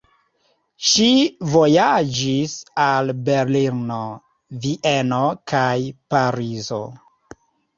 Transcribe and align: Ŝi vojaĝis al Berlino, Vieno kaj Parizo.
Ŝi 0.91 1.09
vojaĝis 1.55 2.55
al 2.87 3.13
Berlino, 3.29 4.01
Vieno 4.65 5.21
kaj 5.53 5.71
Parizo. 6.15 6.83